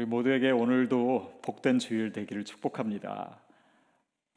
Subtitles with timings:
[0.00, 3.38] 우리 모두에게 오늘도 복된 주일 되기를 축복합니다.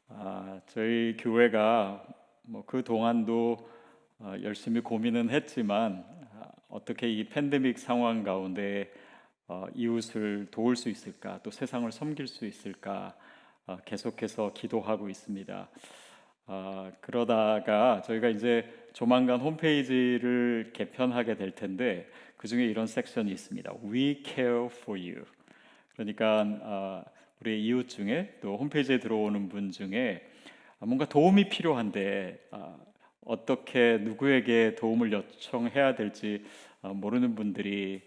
[0.08, 2.04] 아, 저희 교회가
[2.42, 3.56] 뭐 그 동안도
[4.18, 6.04] 어, 열심히 고민은 했지만
[6.34, 8.92] 아, 어떻게 이 팬데믹 상황 가운데
[9.48, 13.16] 어, 이웃을 도울 수 있을까, 또 세상을 섬길 수 있을까
[13.66, 15.70] 어, 계속해서 기도하고 있습니다.
[16.44, 22.06] 아, 그러다가 저희가 이제 조만간 홈페이지를 개편하게 될 텐데
[22.36, 23.72] 그 중에 이런 섹션이 있습니다.
[23.82, 25.24] We care for you.
[25.94, 27.04] 그러니까 아,
[27.40, 30.28] 우리 이웃 중에 또 홈페이지에 들어오는 분 중에
[30.80, 32.76] 아, 뭔가 도움이 필요한데 아,
[33.24, 36.44] 어떻게 누구에게 도움을 요청해야 될지
[36.82, 38.02] 아, 모르는 분들이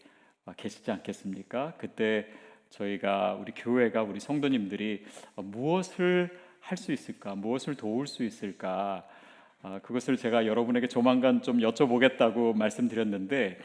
[0.45, 1.73] 아, 계시지 않겠습니까?
[1.77, 2.27] 그때
[2.69, 9.07] 저희가 우리 교회가 우리 성도님들이 아, 무엇을 할 수 있을까, 무엇을 도울 수 있을까,
[9.61, 13.57] 아, 그것을 제가 여러분에게 조만간 좀 여쭤보겠다고 말씀드렸는데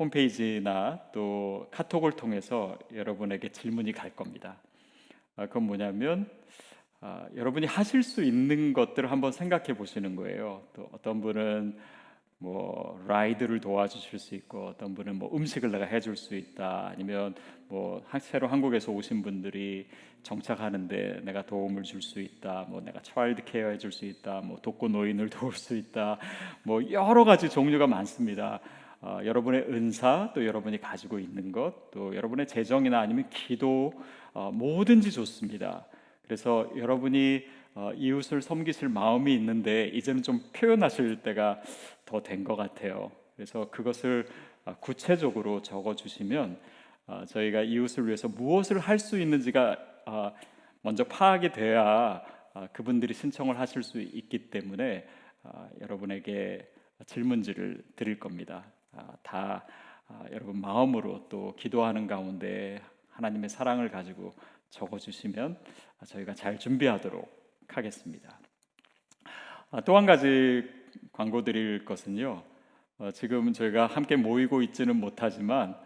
[0.00, 4.56] 홈페이지나 또 카톡을 통해서 여러분에게 질문이 갈 겁니다.
[5.36, 6.26] 아, 그건 뭐냐면
[7.02, 10.62] 아, 여러분이 하실 수 있는 것들을 한번 생각해 보시는 거예요.
[10.74, 11.76] 또 어떤 분은
[12.38, 16.88] 뭐 라이드를 도와주실 수 있고 어떤 분은 뭐 음식을 내가 해줄 수 있다.
[16.94, 17.34] 아니면
[17.68, 19.86] 뭐 한- 새로 한국에서 오신 분들이
[20.22, 22.64] 정착하는데 내가 도움을 줄 수 있다.
[22.70, 24.40] 뭐 내가 차일드 케어 해줄 수 있다.
[24.40, 26.18] 뭐 독거 노인을 도울 수 있다.
[26.62, 28.60] 뭐 여러 가지 종류가 많습니다
[29.02, 33.92] 어, 여러분의 은사 또 여러분이 가지고 있는 것 또 여러분의 재정이나 아니면 기도
[34.32, 35.86] 어, 뭐든지 좋습니다
[36.22, 41.60] 그래서 여러분이 어, 이웃을 섬기실 마음이 있는데 이제는 좀 표현하실 때가
[42.04, 43.10] 더 된 것 같아요.
[43.36, 44.26] 그래서 그것을
[44.64, 46.58] 어, 구체적으로 적어 주시면
[47.06, 49.76] 어, 저희가 이웃을 위해서 무엇을 할 수 있는지가
[50.06, 50.32] 어,
[50.82, 52.22] 먼저 파악이 돼야
[52.54, 55.06] 어, 그분들이 신청을 하실 수 있기 때문에
[55.44, 56.68] 어, 여러분에게
[57.06, 58.64] 질문지를 드릴 겁니다.
[58.92, 59.66] 아, 다
[60.08, 64.32] 아, 여러분 마음으로 또 기도하는 가운데 하나님의 사랑을 가지고
[64.70, 65.58] 적어 주시면
[66.06, 67.28] 저희가 잘 준비하도록
[67.68, 68.38] 하겠습니다.
[69.70, 70.68] 아, 또한 가지
[71.12, 72.42] 광고 드릴 것은요.
[72.98, 75.76] 어, 지금 저희가 함께 모이고 있지는 못하지만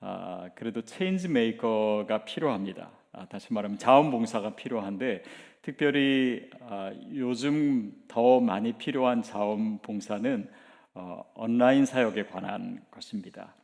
[0.00, 2.90] 아, 그래도 체인지 메이커가 필요합니다.
[3.12, 5.22] 아, 다시 말하면 자원봉사가 필요한데
[5.62, 10.50] 특별히 아, 요즘 더 많이 필요한 자원봉사는
[10.98, 13.54] 어, 온라인 사역에 관한 것입니다.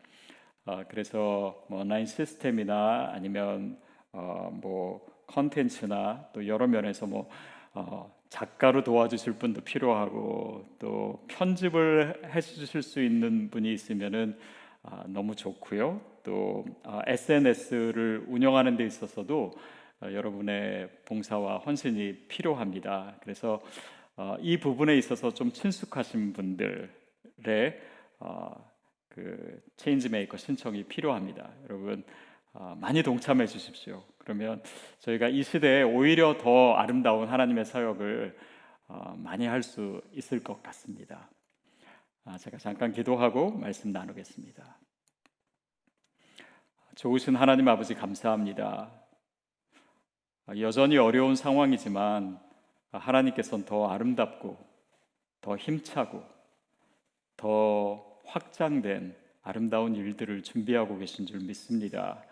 [0.66, 3.78] 어, 그래서 뭐 온라인 시스템이나 아니면
[4.12, 7.30] 어, 뭐 컨텐츠나 또 여러 면에서 뭐
[7.72, 14.38] 어, 작가로 도와주실 분도 필요하고 또 편집을 해주실 수 있는 분이 있으면은
[14.82, 16.02] 아, 너무 좋고요.
[16.22, 19.52] 또 아, SNS를 운영하는 데 있어서도
[20.02, 23.14] 어, 여러분의 봉사와 헌신이 필요합니다.
[23.22, 23.62] 그래서
[24.16, 27.01] 어, 이 부분에 있어서 좀 친숙하신 분들의
[28.20, 28.70] 어,
[29.08, 31.50] 그 change maker 신청이 필요합니다.
[31.64, 32.04] 여러분
[32.54, 34.04] 어, 많이 동참해 주십시오.
[34.18, 34.62] 그러면
[35.00, 38.36] 저희가 이 시대에 오히려 더 아름다운 하나님의 사역을
[38.88, 41.30] 어, 많이 할 수 있을 것 같습니다.
[42.24, 44.78] 아, 제가 잠깐 기도하고 말씀 나누겠습니다.
[46.94, 48.92] 좋으신 하나님 아버지 감사합니다.
[50.46, 52.38] 아, 여전히 어려운 상황이지만
[52.92, 54.58] 아, 하나님께서는 더 아름답고
[55.40, 56.22] 더 힘차고
[57.36, 62.22] 더 확장된 아름다운 일들을 준비하고 계신 줄 믿습니다.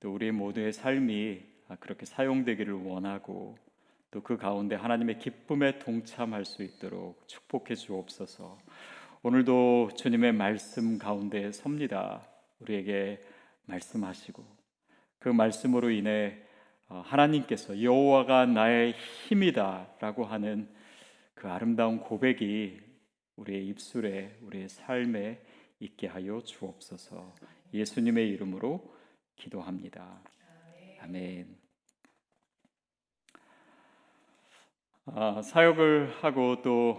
[0.00, 3.56] 또 우리 모두의 삶이 아, 그렇게 사용되기를 원하고
[4.14, 8.58] 또 그 가운데 하나님의 기쁨에 동참할 수 있도록 축복해 주옵소서.
[9.24, 12.22] 오늘도 주님의 말씀 가운데 섭니다.
[12.60, 13.20] 우리에게
[13.66, 14.44] 말씀하시고
[15.18, 16.38] 그 말씀으로 인해
[16.88, 18.92] 어, 하나님께서 여호와가 나의
[19.26, 20.68] 힘이다라고 하는
[21.34, 22.78] 그 아름다운 고백이
[23.36, 25.40] 우리의 입술에 우리의 삶에
[25.80, 27.34] 있게 하여 주옵소서.
[27.72, 28.94] 예수님의 이름으로
[29.36, 30.22] 기도합니다.
[31.00, 31.56] 아멘.
[35.06, 36.98] 아, 사역을 하고 또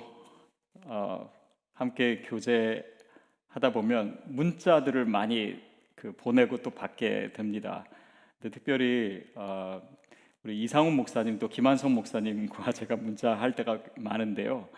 [0.83, 1.31] 어,
[1.73, 5.59] 함께 교제하다 보면 문자들을 많이
[5.95, 7.85] 그 보내고 또 받게 됩니다.
[8.39, 9.81] 근데 특별히 어,
[10.43, 14.69] 우리 이상훈 목사님 또 김한성 목사님과 제가 문자 할 때가 많은데요.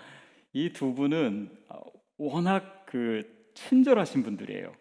[0.58, 1.82] 이 두 분은 어,
[2.18, 3.24] 워낙 그
[3.54, 4.72] 친절하신 분들이에요.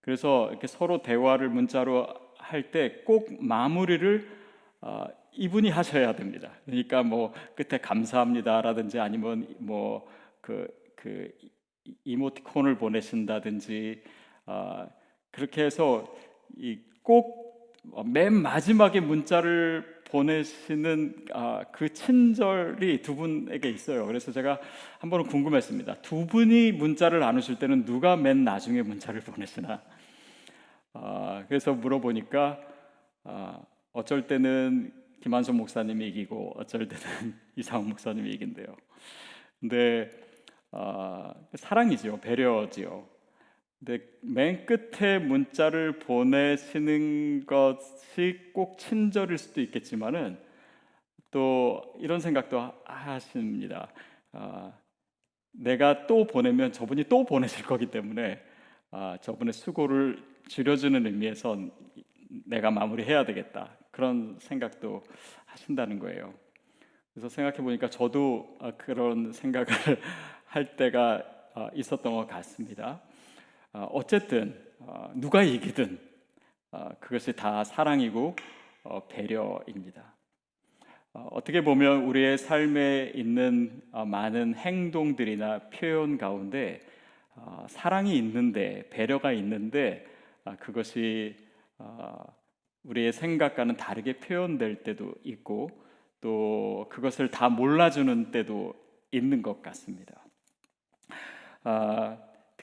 [0.00, 2.06] 그래서 이렇게 서로 대화를 문자로
[2.38, 4.28] 할 때 꼭 마무리를
[4.80, 6.50] 어, 이분이 하셔야 됩니다.
[6.64, 11.30] 그러니까 뭐 끝에 감사합니다라든지 아니면 뭐그그
[12.04, 14.02] 이모티콘을 보내신다든지
[14.46, 14.88] 어,
[15.30, 16.04] 그렇게 해서
[16.56, 17.44] 이 꼭
[18.06, 19.84] 맨 마지막에 문자를
[20.14, 24.06] 보내시는 아, 그 친절이 두 분에게 있어요.
[24.06, 24.60] 그래서 제가
[25.00, 26.02] 한 번은 궁금했습니다.
[26.02, 29.82] 두 분이 문자를 나누실 때는 누가 맨 나중에 문자를 보내시나?
[30.92, 32.60] 아, 아, 그래서 물어보니까
[33.24, 33.60] 아,
[33.92, 38.66] 어쩔 때는 김한son 목사님이 이기고 어쩔 때는 이상훈 목사님이 이긴대요.
[39.58, 40.10] 근데
[40.70, 43.13] 아, 사랑이지요, 배려지요.
[43.84, 50.38] 근데 맨 끝에 문자를 보내시는 것이 꼭 친절일 수도 있겠지만은
[51.30, 53.92] 또 이런 생각도 하- 하십니다.
[54.32, 54.72] 아,
[55.52, 58.40] 내가 또 보내면 저분이 또 보내실 거기 때문에
[58.90, 61.58] 아, 저분의 수고를 줄여주는 의미에서
[62.46, 65.02] 내가 마무리해야 되겠다 그런 생각도
[65.44, 66.32] 하신다는 거예요.
[67.12, 69.66] 그래서 생각해 보니까 저도 아, 그런 생각을
[70.46, 71.22] 할 때가
[71.54, 73.02] 아, 있었던 것 같습니다.
[73.76, 74.56] 아, 어쨌든
[74.86, 75.98] 아, 누가 이기든
[76.70, 78.36] 아, 그것이 다 사랑이고
[78.84, 80.14] 어, 배려입니다.
[81.12, 86.82] 어, 어떻게 보면 우리의 삶에 있는 어, 많은 행동들이나 표현 가운데
[87.34, 90.06] 어, 사랑이 있는데 배려가 있는데
[90.44, 91.34] 아, 그것이
[91.78, 92.16] 어,
[92.84, 95.68] 우리의 생각과는 다르게 표현될 때도 있고
[96.20, 98.72] 또 그것을 다 몰라주는 때도
[99.10, 100.22] 있는 것 같습니다.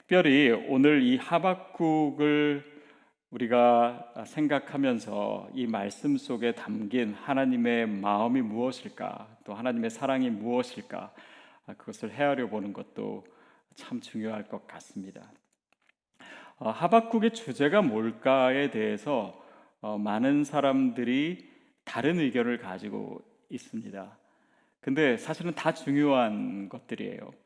[0.02, 2.64] 아, 특별히 오늘 이 하박국을
[3.30, 11.14] 우리가 생각하면서 이 말씀 속에 담긴 하나님의 마음이 무엇일까, 또 하나님의 사랑이 무엇일까,
[11.66, 13.24] 아, 그것을 헤아려 보는 것도
[13.76, 15.30] 참 중요할 것 같습니다.
[16.58, 19.40] 어, 하박국의 주제가 뭘까에 대해서
[19.80, 21.48] 어, 많은 사람들이
[21.84, 24.18] 다른 의견을 가지고 있습니다.
[24.80, 27.41] 근데 사실은 다 중요한 것들이에요.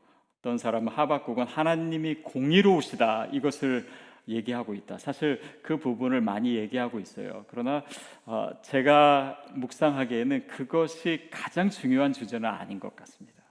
[0.46, 3.84] 어떤 사람은 하박국은 하나님이 공의로우시다 이것을
[4.28, 4.96] 얘기하고 있다.
[4.96, 7.44] 사실 그 부분을 많이 얘기하고 있어요.
[7.48, 7.82] 그러나
[8.26, 13.42] 어, 제가 묵상하기에는 그것이 가장 중요한 주제는 아닌 것 같습니다.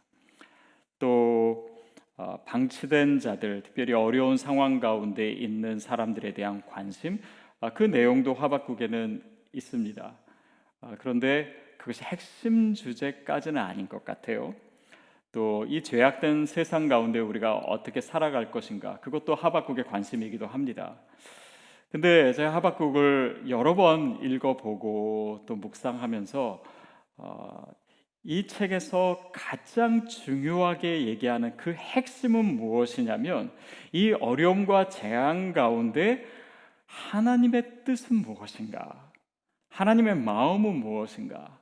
[0.97, 1.68] 또
[2.15, 7.19] 어, 방치된 자들, 특별히 어려운 상황 가운데 있는 사람들에 대한 관심,
[7.59, 9.21] 아, 그 내용도 하박국에는
[9.51, 10.15] 있습니다.
[10.80, 14.56] 아, 그런데 그것이 핵심 주제까지는 아닌 것 같아요.
[15.35, 20.95] 또 이 죄악된 세상 가운데 우리가 어떻게 살아갈 것인가 그것도 하박국의 관심이기도 합니다.
[21.91, 26.63] 근데 제가 하박국을 여러 번 읽어보고 또 묵상하면서
[27.17, 27.63] 어,
[28.23, 33.51] 이 책에서 가장 중요하게 얘기하는 그 핵심은 무엇이냐면
[33.91, 36.25] 이 어려움과 재앙 가운데
[36.85, 39.11] 하나님의 뜻은 무엇인가?
[39.69, 41.59] 하나님의 마음은 무엇인가?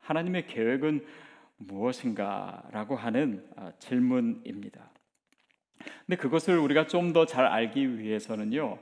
[0.00, 1.04] 하나님의 계획은
[1.66, 4.90] 무엇인가 라고 하는 아, 질문입니다.
[6.06, 8.78] 근데 그것을 우리가 좀 더 잘 알기 위해서는요,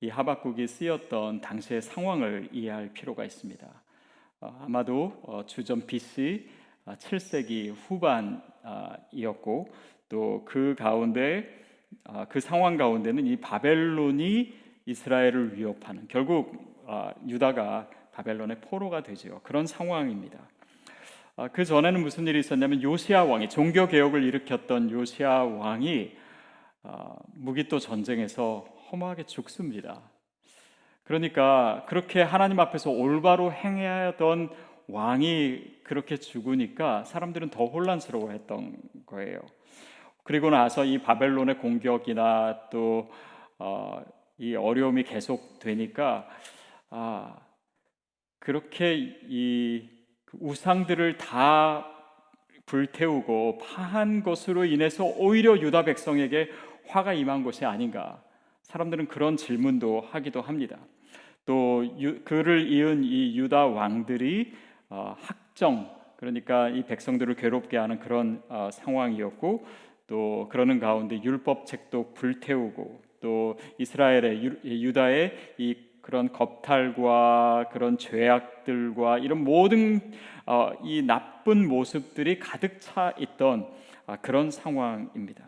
[0.00, 3.66] 이 하박국이 쓰였던 당시의 상황을 이해할 필요가 있습니다.
[4.40, 6.48] 어, 아마도 어, 주전 BC
[6.86, 9.68] 7세기 후반이었고
[10.08, 11.54] 또 그 가운데
[12.04, 14.54] 아, 그 상황 가운데는 이 바벨론이
[14.86, 19.40] 이스라엘을 위협하는 결국 아, 유다가 바벨론의 포로가 되죠.
[19.42, 20.38] 그런 상황입니다.
[21.40, 26.10] 아, 그 전에는 무슨 일이 있었냐면 요시아 왕이 종교 개혁을 일으켰던 요시아 왕이
[26.82, 30.02] 아, 무기또 전쟁에서 허무하게 죽습니다.
[31.04, 34.50] 그러니까 그렇게 하나님 앞에서 올바로 행하던
[34.88, 38.76] 왕이 그렇게 죽으니까 사람들은 더 혼란스러워했던
[39.06, 39.38] 거예요.
[40.24, 43.12] 그리고 나서 이 바벨론의 공격이나 또
[43.60, 44.02] 어,
[44.38, 46.28] 이 어려움이 계속되니까
[46.90, 47.36] 아
[48.40, 48.96] 그렇게
[49.28, 49.97] 이
[50.32, 51.86] 우상들을 다
[52.66, 56.50] 불태우고 파한 것으로 인해서 오히려 유다 백성에게
[56.86, 58.22] 화가 임한 것이 아닌가
[58.62, 60.78] 사람들은 그런 질문도 하기도 합니다.
[61.46, 64.52] 또 유, 그를 이은 이 유다 왕들이
[64.90, 69.64] 어, 학정 그러니까 이 백성들을 괴롭게 하는 그런 어, 상황이었고
[70.06, 75.76] 또 그러는 가운데 율법 책도 불태우고 또 이스라엘의 유, 유다의 이
[76.08, 80.00] 그런 겁탈과 그런 죄악들과 이런 모든
[80.46, 83.68] 어, 이 나쁜 모습들이 가득 차 있던
[84.06, 85.44] 아, 그런 상황입니다.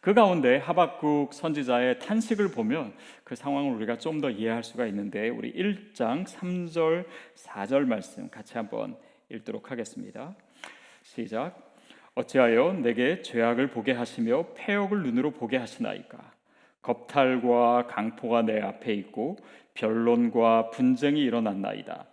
[0.00, 5.52] 그 가운데 하박국 선지자의 탄식을 보면 그 상황을 우리가 좀 더 이해할 수가 있는데 우리
[5.52, 8.96] 1장 3절 4절 말씀 같이 한번
[9.30, 10.32] 읽도록 하겠습니다.
[11.02, 11.74] 시작.
[12.14, 16.39] 어찌하여 내게 죄악을 보게 하시며 폐역을 눈으로 보게 하시나이까
[16.82, 19.36] 겁탈과 강포가 내 앞에 있고
[19.74, 22.06] 변론과 분쟁이 일어났나이다.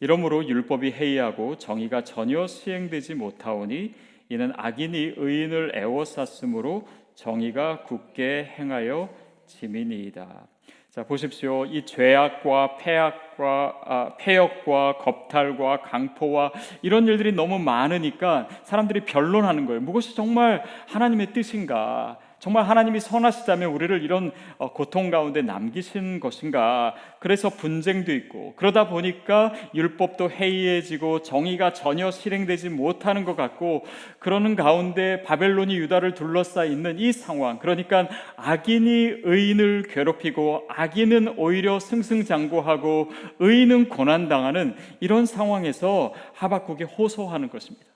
[0.00, 3.94] 이러므로 율법이 해이하고 정의가 전혀 시행되지 못하오니
[4.28, 9.08] 이는 악인이 의인을 애워쌌으므로 정의가 굳게 행하여
[9.46, 10.46] 지민이이다.
[10.90, 11.64] 자 보십시오.
[11.66, 19.80] 이 죄악과 폐악과 아, 폐역과 겁탈과 강포와 이런 일들이 너무 많으니까 사람들이 변론하는 거예요.
[19.80, 22.18] 무엇이 정말 하나님의 뜻인가?
[22.38, 26.94] 정말 하나님이 선하시다면 우리를 이런 어, 고통 가운데 남기신 것인가?
[27.18, 33.84] 그래서 분쟁도 있고 그러다 보니까 율법도 해이해지고 정의가 전혀 실행되지 못하는 것 같고
[34.20, 37.58] 그러는 가운데 바벨론이 유다를 둘러싸 있는 이 상황.
[37.58, 47.87] 그러니까 악인이 의인을 괴롭히고 악인은 오히려 승승장구하고 의인은 고난당하는 이런 상황에서 하박국이 호소하는 것입니다.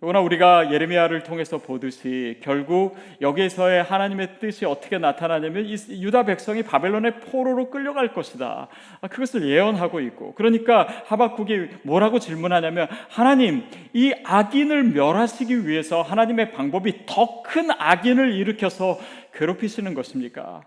[0.00, 7.20] 더구나 우리가 예레미야를 통해서 보듯이 결국 여기에서의 하나님의 뜻이 어떻게 나타나냐면 이 유다 백성이 바벨론의
[7.20, 8.68] 포로로 끌려갈 것이다.
[9.00, 17.06] 아, 그것을 예언하고 있고 그러니까 하박국이 뭐라고 질문하냐면 하나님 이 악인을 멸하시기 위해서 하나님의 방법이
[17.06, 18.98] 더 큰 악인을 일으켜서
[19.34, 20.62] 괴롭히시는 것입니까?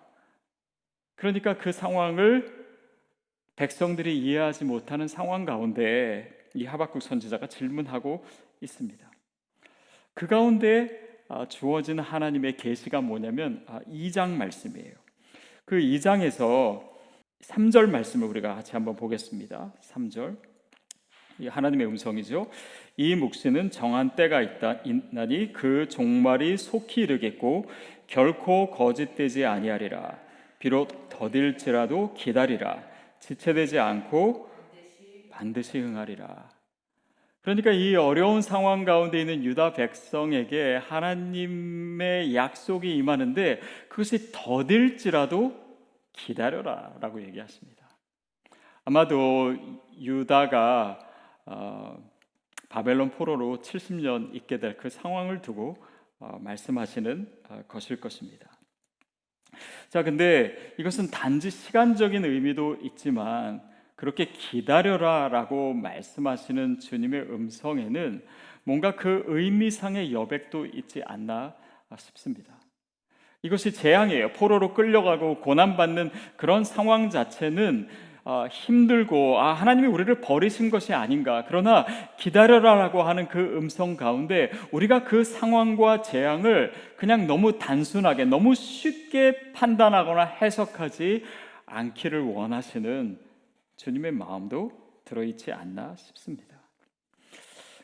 [1.16, 2.66] 그러니까 그 상황을
[3.58, 8.24] 백성들이 이해하지 못하는 상황 가운데 이 하박국 선지자가 질문하고
[8.62, 9.07] 있습니다.
[10.18, 10.90] 그 가운데
[11.30, 14.96] 아, 주어진 하나님의 계시가 뭐냐면 2장 말씀이에요.
[15.64, 16.82] 그 2장에서
[17.44, 19.74] 3절 말씀을 우리가 같이 한번 보겠습니다.
[19.80, 20.38] 3절.
[21.38, 22.50] 이 하나님의 음성이죠.
[22.96, 27.70] 이 묵시는 정한 때가 있다 있나니 그 종말이 속히 이르겠고
[28.08, 30.18] 결코 거짓되지 아니하리라.
[30.58, 32.82] 비록 더딜지라도 기다리라.
[33.20, 34.50] 지체되지 않고
[35.30, 36.57] 반드시 응하리라.
[37.48, 45.56] 그러니까 이 어려운 상황 가운데 있는 유다 백성에게 하나님의 약속이 임하는데 그것이 더딜지라도
[46.12, 47.88] 기다려라 라고 얘기하십니다.
[48.84, 49.56] 아마도
[49.98, 51.00] 유다가
[51.46, 51.98] 어,
[52.68, 55.78] 바벨론 포로로 70년 있게 될 그 상황을 두고
[56.20, 58.52] 어, 말씀하시는 어, 것일 것입니다.
[59.88, 63.62] 자, 근데 이것은 단지 시간적인 의미도 있지만
[63.98, 68.24] 그렇게 기다려라 라고 말씀하시는 주님의 음성에는
[68.64, 71.56] 뭔가 그 의미상의 여백도 있지 않나
[71.98, 72.54] 싶습니다.
[73.42, 74.34] 이것이 재앙이에요.
[74.34, 77.88] 포로로 끌려가고 고난받는 그런 상황 자체는
[78.24, 81.46] 어, 힘들고 아 하나님이 우리를 버리신 것이 아닌가.
[81.48, 81.86] 그러나
[82.20, 90.24] 기다려라라고 하는 그 음성 가운데 우리가 그 상황과 재앙을 그냥 너무 단순하게 너무 쉽게 판단하거나
[90.24, 91.24] 해석하지
[91.66, 93.27] 않기를 원하시는
[93.78, 94.72] 주님의 마음도
[95.06, 96.58] 들어있지 않나 싶습니다.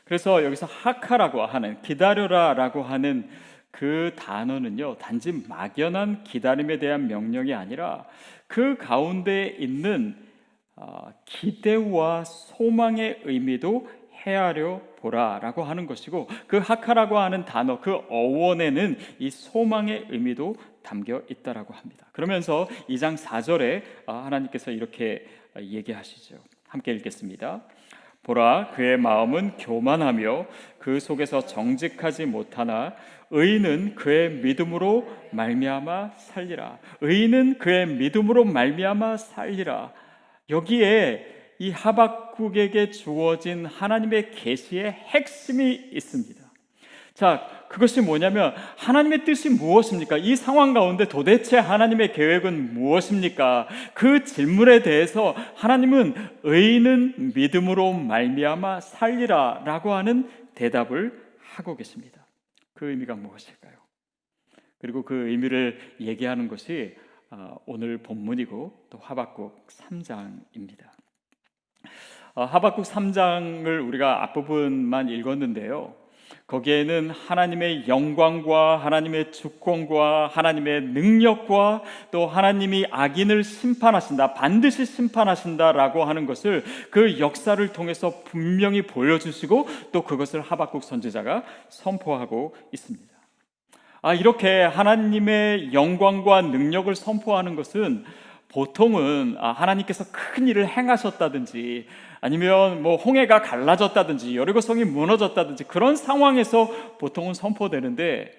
[0.04, 3.28] 그래서 여기서 하카라고 하는 기다려라라고 하는
[3.70, 8.06] 그 단어는요 단지 막연한 기다림에 대한 명령이 아니라
[8.46, 10.16] 그 가운데 있는
[10.76, 13.88] 어, 기대와 소망의 의미도
[14.24, 21.74] 헤아려 보라라고 하는 것이고 그 하카라고 하는 단어 그 어원에는 이 소망의 의미도 담겨 있다라고
[21.74, 22.06] 합니다.
[22.12, 25.26] 그러면서 2장 4절에 어, 하나님께서 이렇게
[25.60, 26.36] 얘기하시죠.
[26.68, 27.62] 함께 읽겠습니다.
[28.22, 30.46] 보라 그의 마음은 교만하며
[30.78, 32.94] 그 속에서 정직하지 못하나
[33.30, 36.78] 의인은 그의 믿음으로 말미암아 살리라.
[37.00, 39.92] 의인은 그의 믿음으로 말미암아 살리라.
[40.50, 41.26] 여기에
[41.58, 46.43] 이 하박국에게 주어진 하나님의 계시의 핵심이 있습니다.
[47.14, 50.16] 자, 그것이 뭐냐면 하나님의 뜻이 무엇입니까?
[50.16, 53.68] 이 상황 가운데 도대체 하나님의 계획은 무엇입니까?
[53.94, 62.26] 그 질문에 대해서 하나님은 의인은 믿음으로 말미암아 살리라라고 하는 대답을 하고 계십니다.
[62.74, 63.74] 그 의미가 무엇일까요?
[64.78, 66.96] 그리고 그 의미를 얘기하는 것이
[67.30, 70.90] 아, 오늘 본문이고 또 하박국 3장입니다.
[72.34, 76.03] 아, 하박국 3장을 우리가 앞부분만 읽었는데요.
[76.54, 81.82] 거기에는 하나님의 영광과 하나님의 주권과 하나님의 능력과
[82.12, 90.42] 또 하나님이 악인을 심판하신다, 반드시 심판하신다라고 하는 것을 그 역사를 통해서 분명히 보여주시고 또 그것을
[90.42, 93.12] 하박국 선지자가 선포하고 있습니다.
[94.02, 98.04] 아, 이렇게 하나님의 영광과 능력을 선포하는 것은
[98.48, 101.86] 보통은 아, 하나님께서 큰 일을 행하셨다든지
[102.24, 108.32] 아니면 뭐 홍해가 갈라졌다든지 여리고성이 무너졌다든지 그런 상황에서 보통은 선포되는데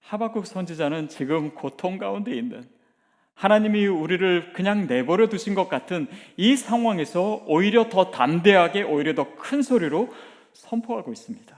[0.00, 2.68] 하박국 선지자는 지금 고통 가운데 있는
[3.32, 9.62] 하나님이 우리를 그냥 내버려 두신 것 같은 이 상황에서 오히려 더 담대하게 오히려 더 큰
[9.62, 10.12] 소리로
[10.52, 11.56] 선포하고 있습니다.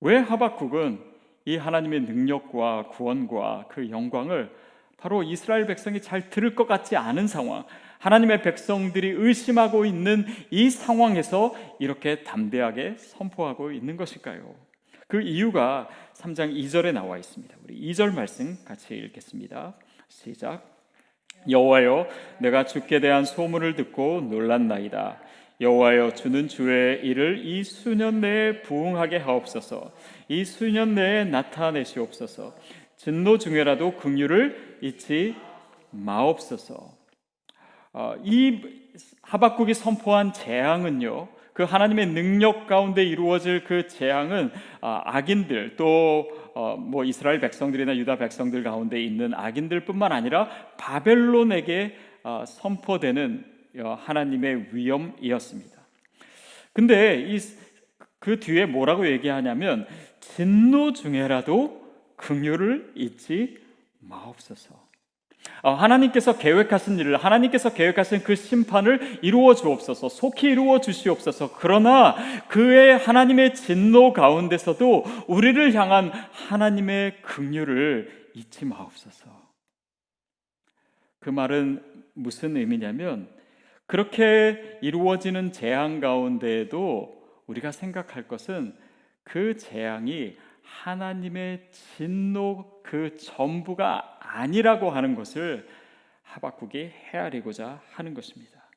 [0.00, 1.00] 왜 하박국은
[1.44, 4.54] 이 하나님의 능력과 구원과 그 영광을
[4.96, 7.64] 바로 이스라엘 백성이 잘 들을 것 같지 않은 상황,
[7.98, 14.54] 하나님의 백성들이 의심하고 있는 이 상황에서 이렇게 담대하게 선포하고 있는 것일까요?
[15.08, 17.54] 그 이유가 3장 2절에 나와 있습니다.
[17.64, 19.74] 우리 2절 말씀 같이 읽겠습니다.
[20.08, 20.76] 시작.
[21.48, 22.08] 여호와여
[22.40, 25.20] 내가 주께 대한 소문을 듣고 놀랐나이다.
[25.60, 29.92] 여호와여 주는 주의 일을 이 수년 내에 부응하게 하옵소서.
[30.28, 32.54] 이 수년 내에 나타내시옵소서.
[32.96, 35.36] 진노 중에라도 긍휼을 잊지
[35.90, 36.95] 마옵소서.
[37.96, 38.60] 어, 이
[39.22, 41.28] 하박국이 선포한 재앙은요.
[41.54, 44.50] 그 하나님의 능력 가운데 이루어질 그 재앙은
[44.80, 46.46] 아, 악인들 또
[46.78, 50.48] 뭐 이스라엘 백성들이나 유다 백성들 가운데 있는 악인들뿐만 아니라
[50.78, 53.44] 바벨론에게 아, 선포되는
[53.80, 55.76] 어, 하나님의 위엄이었습니다.
[56.72, 57.38] 근데 이
[58.18, 59.86] 그 뒤에 뭐라고 얘기하냐면
[60.20, 61.80] 진노 중에라도
[62.16, 63.58] 긍휼을 잊지
[64.00, 64.85] 마옵소서.
[65.62, 71.52] 어, 하나님께서 계획하신 일을 하나님께서 계획하신 그 심판을 이루어 주옵소서 속히 이루어 주시옵소서.
[71.58, 72.14] 그러나
[72.48, 79.30] 그의 하나님의 진노 가운데서도 우리를 향한 하나님의 긍휼을 잊지 마옵소서.
[81.20, 81.82] 그 말은
[82.14, 83.28] 무슨 의미냐면
[83.86, 88.74] 그렇게 이루어지는 재앙 가운데에도 우리가 생각할 것은
[89.22, 95.68] 그 재앙이 하나님의 진노 그 전부가 아니라고 하는 것을
[96.22, 98.68] 하박국이 헤아리고자 하는 것입니다.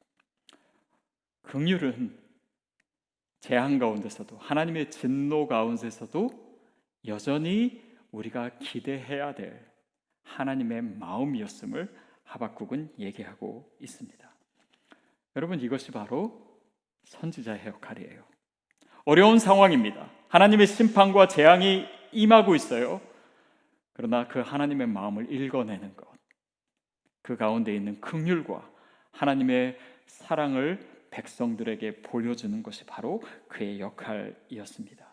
[1.43, 2.17] 긍휼은
[3.39, 6.29] 재앙 가운데서도 하나님의 진노 가운데서도
[7.07, 7.81] 여전히
[8.11, 9.67] 우리가 기대해야 될
[10.23, 11.93] 하나님의 마음이었음을
[12.23, 14.29] 하박국은 얘기하고 있습니다.
[15.35, 16.47] 여러분 이것이 바로
[17.05, 18.23] 선지자의 역할이에요.
[19.05, 20.18] 어려운 상황입니다.
[20.29, 23.01] 하나님의 심판과 재앙이 임하고 있어요.
[23.93, 26.07] 그러나 그 하나님의 마음을 읽어내는 것,
[27.21, 28.69] 그 가운데 있는 긍휼과
[29.11, 30.79] 하나님의 사랑을
[31.11, 35.05] 백성들에게 보여주는 것이 바로 그의 역할이었습니다.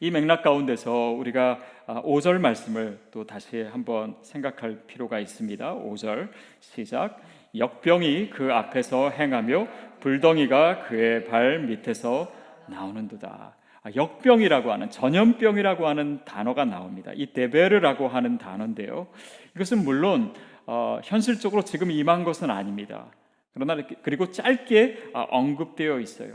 [0.00, 5.74] 이 맥락 가운데서 우리가 5절 아, 말씀을 또 다시 한번 생각할 필요가 있습니다.
[5.74, 6.30] 5절
[6.60, 7.20] 시작.
[7.54, 9.68] 역병이 그 앞에서 행하며
[10.00, 12.32] 불덩이가 그의 발 밑에서
[12.66, 13.59] 나오는도다.
[13.82, 17.12] 아, 역병이라고 하는 전염병이라고 하는 단어가 나옵니다.
[17.14, 19.06] 이 데베르라고 하는 단어인데요.
[19.54, 20.34] 이것은 물론
[20.66, 23.06] 어, 현실적으로 지금 임한 것은 아닙니다.
[23.54, 26.34] 그러나 그리고 짧게 아, 언급되어 있어요.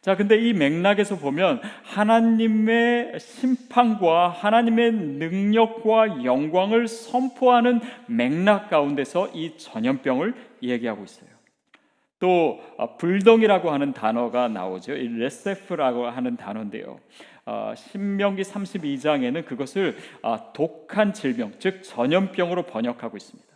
[0.00, 10.34] 자, 근데 이 맥락에서 보면 하나님의 심판과 하나님의 능력과 영광을 선포하는 맥락 가운데서 이 전염병을
[10.62, 11.25] 얘기하고 있어요.
[12.18, 14.94] 또 어, 불덩이라고 하는 단어가 나오죠.
[14.94, 16.98] 이 레세프라고 하는 단어인데요.
[17.44, 23.46] 어, 신명기 32장에는 그것을 어, 독한 질병, 즉 전염병으로 번역하고 있습니다.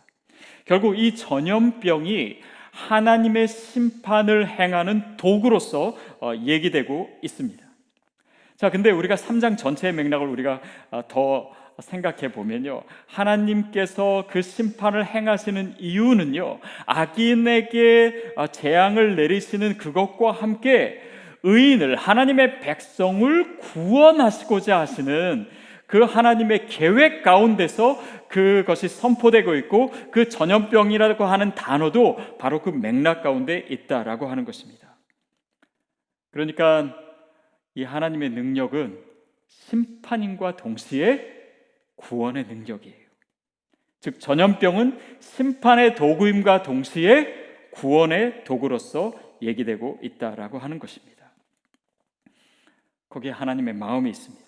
[0.65, 2.39] 결국 이 전염병이
[2.71, 5.97] 하나님의 심판을 행하는 도구로서
[6.45, 7.65] 얘기되고 있습니다.
[8.55, 10.61] 자, 근데 우리가 3장 전체의 맥락을 우리가
[11.09, 12.83] 더 생각해 보면요.
[13.07, 16.59] 하나님께서 그 심판을 행하시는 이유는요.
[16.85, 21.01] 악인에게 아, 재앙을 내리시는 그것과 함께
[21.43, 25.47] 의인을 하나님의 백성을 구원하시고자 하시는
[25.87, 33.65] 그 하나님의 계획 가운데서 그것이 선포되고 있고 그 전염병이라고 하는 단어도 바로 그 맥락 가운데
[33.69, 34.95] 있다라고 하는 것입니다.
[36.31, 36.95] 그러니까
[37.75, 38.99] 이 하나님의 능력은
[39.47, 41.40] 심판인과 동시에
[42.01, 43.01] 구원의 능력이에요.
[43.99, 51.31] 즉 전염병은 심판의 도구임과 동시에 구원의 도구로서 얘기되고 있다라고 하는 것입니다.
[53.09, 54.45] 거기에 하나님의 마음이 있습니다.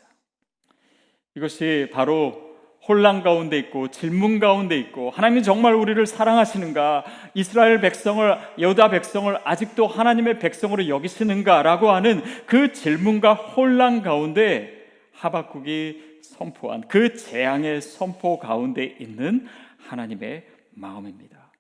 [1.36, 2.54] 이것이 바로
[2.88, 9.88] 혼란 가운데 있고 질문 가운데 있고 하나님이 정말 우리를 사랑하시는가 이스라엘 백성을 여다 백성을 아직도
[9.88, 19.46] 하나님의 백성으로 여기시는가라고 하는 그 질문과 혼란 가운데 하박국이 선포한 그 재앙의 선포 가운데 있는
[19.78, 21.52] 하나님의 마음입니다.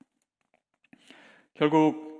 [1.53, 2.11] 결국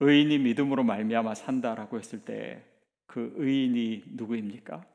[0.00, 2.68] 의인이 믿음으로 말미암아 산다라고 했을 때
[3.08, 4.86] 그 의인이 누구입니까?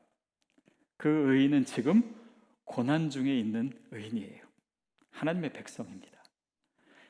[0.98, 2.16] 그 의인은 지금
[2.63, 4.46] 고난 중에 있는 의인이에요.
[5.10, 6.12] 하나님의 백성입니다.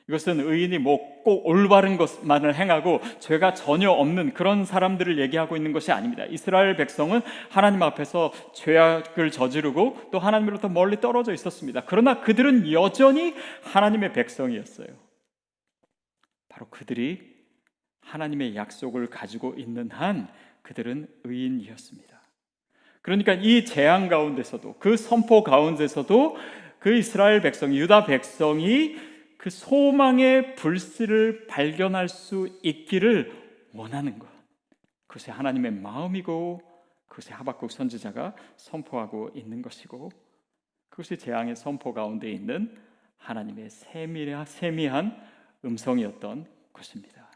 [0.08, 5.90] 이것은 의인이 뭐 꼭 올바른 것만을 행하고 죄가 전혀 없는 그런 사람들을 얘기하고 있는 것이
[5.90, 6.24] 아닙니다.
[6.26, 11.84] 이스라엘 백성은 하나님 앞에서 죄악을 저지르고 또 하나님으로부터 멀리 떨어져 있었습니다.
[11.86, 14.86] 그러나 그들은 여전히 하나님의 백성이었어요.
[16.48, 17.34] 바로 그들이
[18.02, 20.28] 하나님의 약속을 가지고 있는 한
[20.62, 22.14] 그들은 의인이었습니다.
[23.00, 26.36] 그러니까 이 재앙 가운데서도 그 선포 가운데서도
[26.78, 28.96] 그 이스라엘 백성, 유다 백성이
[29.36, 33.32] 그 소망의 불씨를 발견할 수 있기를
[33.72, 34.28] 원하는 것.
[35.06, 36.60] 그것이 하나님의 마음이고
[37.08, 40.10] 그것이 하박국 선지자가 선포하고 있는 것이고
[40.88, 42.76] 그것이 재앙의 선포 가운데 있는
[43.18, 45.16] 하나님의 세미한,
[45.64, 47.30] 음성이었던 것입니다.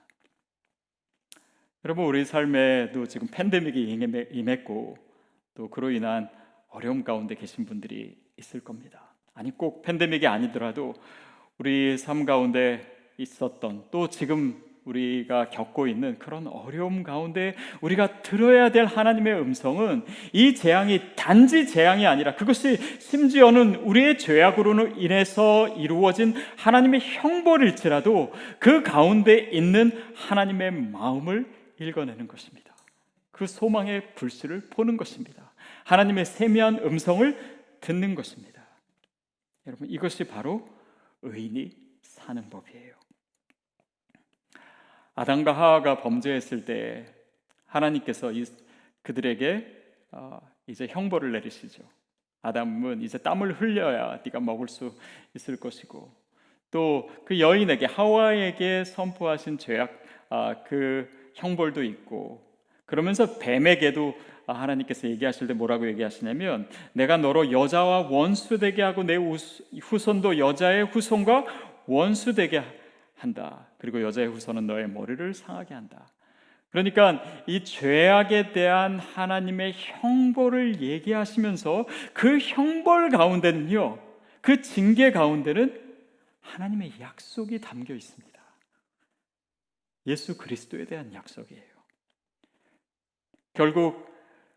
[1.85, 4.97] 여러분 우리 삶에도 지금 팬데믹이 임했고
[5.55, 6.29] 또 그로 인한
[6.69, 9.15] 어려움 가운데 계신 분들이 있을 겁니다.
[9.35, 10.95] 아니 꼭 팬데믹이 아니더라도
[11.59, 12.81] 우리 삶 가운데
[13.17, 20.55] 있었던 또 지금 우리가 겪고 있는 그런 어려움 가운데 우리가 들어야 될 하나님의 음성은 이
[20.55, 29.91] 재앙이 단지 재앙이 아니라 그것이 심지어는 우리의 죄악으로 인해서 이루어진 하나님의 형벌일지라도 그 가운데 있는
[30.15, 31.47] 하나님의 마음을
[31.81, 32.75] 읽어내는 것입니다.
[33.33, 35.53] 그 소망의 불씨를 보는 것입니다.
[35.85, 37.37] 하나님의 세미한 음성을
[37.81, 38.63] 듣는 것입니다.
[39.67, 40.78] 여러분 이것이 바로
[41.23, 41.71] 의인이
[42.03, 42.95] 사는 법이에요.
[45.15, 47.07] 아담과 하와가 범죄했을 때
[47.67, 48.33] 하나님께서
[49.03, 49.67] 그들에게
[50.13, 51.83] 어, 이제 형벌을 내리시죠.
[52.43, 54.97] 아담은 이제 땀을 흘려야 네가 먹을 수
[55.35, 56.15] 있을 것이고
[56.71, 62.43] 또 그 여인에게 하와에게 선포하신 죄악 아, 그 형벌도 있고
[62.87, 64.15] 그러면서 뱀에게도
[64.53, 71.45] 하나님께서 얘기하실 때 뭐라고 얘기하시냐면 내가 너로 여자와 원수 되게 하고 내 후손도 여자의 후손과
[71.87, 72.63] 원수 되게
[73.17, 73.67] 한다.
[73.79, 76.09] 그리고 여자의 후손은 너의 머리를 상하게 한다.
[76.71, 83.99] 그러니까 이 죄악에 대한 하나님의 형벌을 얘기하시면서 그 형벌 가운데는요,
[84.41, 85.81] 그 징계 가운데는
[86.41, 88.39] 하나님의 약속이 담겨 있습니다.
[90.07, 91.63] 예수 그리스도에 대한 약속이에요.
[93.55, 94.08] 결국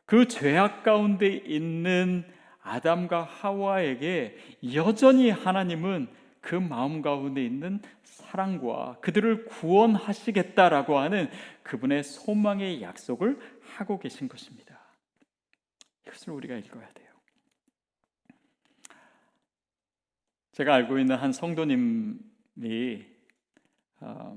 [0.06, 2.26] 그 죄악 가운데 있는
[2.62, 4.38] 아담과 하와에게
[4.74, 6.08] 여전히 하나님은
[6.42, 11.30] 그 마음 가운데 있는 사랑과 그들을 구원하시겠다라고 하는
[11.64, 14.80] 그분의 소망의 약속을 하고 계신 것입니다.
[16.08, 17.10] 이것을 우리가 읽어야 돼요.
[20.52, 23.06] 제가 알고 있는 한 성도님이
[24.02, 24.36] 어,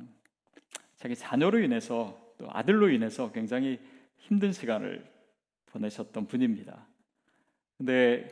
[0.96, 3.80] 자기 자녀로 인해서 또 아들로 인해서 굉장히
[4.18, 5.13] 힘든 시간을
[5.74, 6.86] 보내셨던 분입니다.
[7.76, 8.28] 근데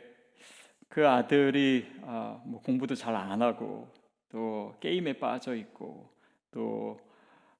[0.87, 3.91] 그 아들이 아, 뭐 공부도 잘 안 하고
[4.29, 6.09] 또 게임에 빠져 있고
[6.51, 6.99] 또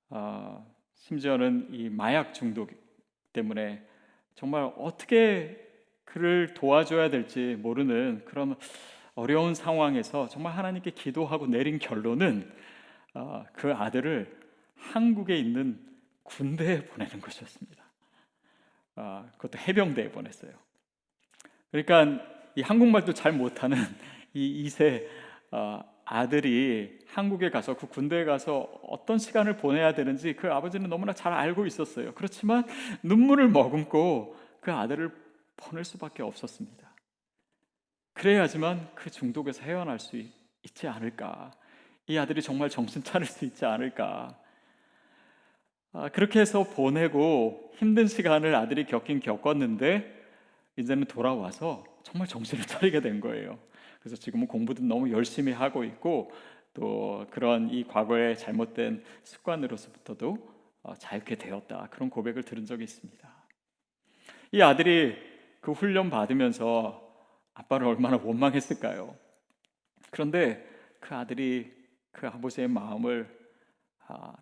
[0.09, 0.65] 어,
[0.95, 2.71] 심지어는 이 마약 중독
[3.33, 3.85] 때문에
[4.35, 5.59] 정말 어떻게
[6.05, 8.55] 그를 도와줘야 될지 모르는 그런
[9.15, 12.51] 어려운 상황에서 정말 하나님께 기도하고 내린 결론은
[13.13, 14.41] 어, 그 아들을
[14.75, 15.79] 한국에 있는
[16.23, 17.82] 군대에 보내는 것이었습니다.
[18.95, 20.51] 어, 그것도 해병대에 보냈어요.
[21.71, 22.23] 그러니까
[22.56, 23.77] 이 한국말도 잘 못하는
[24.34, 25.08] 이 2세
[25.51, 31.34] 어, 아들이 한국에 가서 그 군대에 가서 어떤 시간을 보내야 되는지 그 아버지는 너무나 잘
[31.34, 32.13] 알고 있었어요.
[32.13, 32.65] 그렇지만
[33.03, 35.12] 눈물을 머금고 그 아들을
[35.58, 36.93] 보낼 수밖에 없었습니다.
[38.13, 41.51] 그래야지만 그 중독에서 헤어날 수 있 지 않을까.
[42.08, 44.38] 이 아들이 정말 정신 차릴 수 있지 않을까.
[45.95, 50.23] 아, 그렇게 해서 보내고 힘든 시간을 아들이 겪긴 겪었는데
[50.75, 53.60] 이제는 돌아와서 정말 정신을 차리게 된 거예요.
[53.99, 56.32] 그래서 지금은 공부도 너무 열심히 하고 있고
[56.73, 63.29] 또 그런 이 과거의 잘못된 습관으로서부터도 어, 자유케 되었다 그런 고백을 들은 적이 있습니다.
[64.51, 65.15] 이 아들이
[65.62, 67.01] 그 훈련 받으면서
[67.53, 69.15] 아빠를 얼마나 원망했을까요?
[70.10, 70.67] 그런데
[70.99, 71.71] 그 아들이
[72.12, 73.42] 그 아버지의 마음을 아,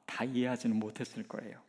[0.06, 1.60] 다 이해하지는 못했을 거예요.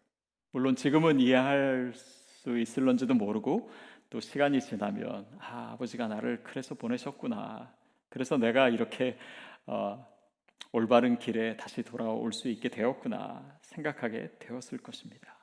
[0.51, 3.71] 물론 지금은 이해할 수 있을런지도 모르고
[4.11, 7.73] 또 시간이 지나면 아, 아버지가 나를 그래서 보내셨구나.
[8.09, 9.17] 그래서 내가 이렇게
[9.67, 10.07] 어,
[10.73, 15.39] 올바른 길에 다시 돌아올 수 있게 되었구나 생각하게 되었을 것입니다.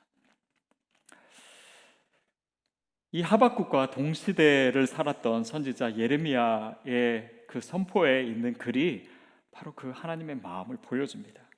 [3.12, 9.08] 이 하박국과 동시대를 살았던 선지자 예레미야의 그 선포에 있는 글이
[9.50, 11.49] 바로 그 하나님의 마음을 보여줍니다.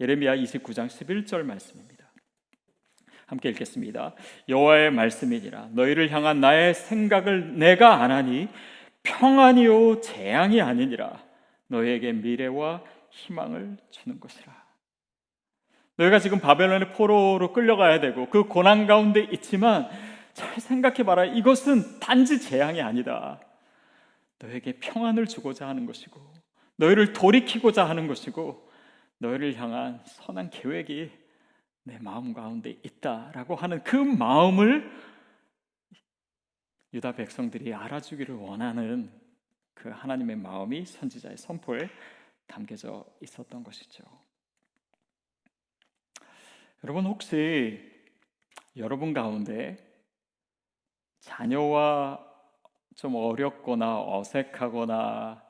[0.00, 2.04] 예레미야 29장 11절 말씀입니다.
[3.26, 4.14] 함께 읽겠습니다.
[4.48, 8.48] 여호와의 말씀이니라 너희를 향한 나의 생각을 내가 안하니
[9.02, 11.22] 평안이요 재앙이 아니니라
[11.68, 14.66] 너희에게 미래와 희망을 주는 것이라.
[15.96, 19.88] 너희가 지금 바벨론의 포로로 끌려가야 되고 그 고난 가운데 있지만
[20.34, 21.24] 잘 생각해 봐라.
[21.24, 23.40] 이것은 단지 재앙이 아니다.
[24.38, 26.20] 너에게 평안을 주고자 하는 것이고
[26.76, 28.65] 너희를 돌이키고자 하는 것이고
[29.18, 31.10] 너희를 향한 선한 계획이
[31.84, 34.90] 내 마음 가운데 있다라고 하는 그 마음을
[36.92, 39.10] 유다 백성들이 알아주기를 원하는
[39.74, 41.88] 그 하나님의 마음이 선지자의 선포에
[42.46, 44.04] 담겨져 있었던 것이죠.
[46.84, 47.92] 여러분 혹시
[48.76, 49.76] 여러분 가운데
[51.20, 52.24] 자녀와
[52.94, 55.44] 좀 어렵거나 어색하거나